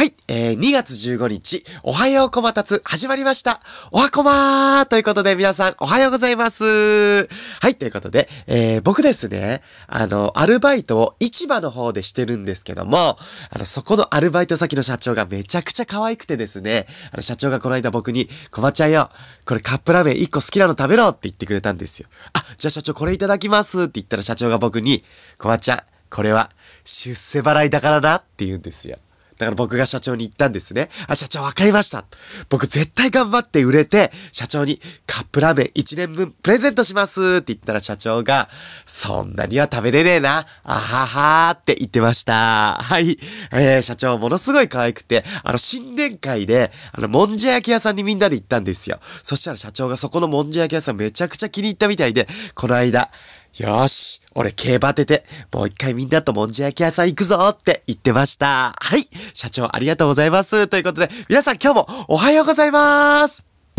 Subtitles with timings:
[0.00, 3.60] はい、えー、2月15日、おはようこまたつ、始まりました。
[3.92, 6.64] おはこまーということで、皆さん、おはようございます。
[6.64, 19.10] はい、ということで、えー、僕ですね、あの、アルバイトを市場の方でしてるんですけども、あの、そこのアルバイト先の社長がめちゃくちゃ可愛くてですね、あの、社長がこの間僕に、こまちゃんよ、
[19.44, 22.08] これカップラーメン1個好きなの食べろって言ってくれたんですよ。
[22.32, 25.04] あ、じゃあ社長これいただきますって言ったら社長が僕に、
[25.36, 26.48] こまちゃん、これは
[26.84, 28.96] 出世払いだからなって言うんですよ。
[29.40, 30.90] だから僕が社長に言ったんですね。
[31.08, 32.04] あ、社長わかりました。
[32.50, 34.78] 僕絶対頑張って売れて、社長に
[35.10, 38.48] カップラーメン1年分プレゼントしますって言ったら社長が、
[38.84, 40.46] そんなには食べれねえな。
[40.62, 42.76] あははーって言ってました。
[42.80, 43.18] はい。
[43.52, 49.00] えー、社長ものすごい可愛くて、あの、新年会で、あの、もんじゃ焼き屋さんにみんなで行ったんですよ。
[49.24, 53.10] そしたら社長がそこのもんじゃ焼き屋さんめちゃくちゃ気に入ったみたいで、この間、
[53.58, 58.46] よし、俺競馬当てて、もう一回みんなともんじゃ焼き屋さん行くぞって言ってました。
[58.46, 59.02] はい、
[59.34, 60.68] 社長ありがとうございます。
[60.68, 63.49] ということで、皆さん今日もおはようございます。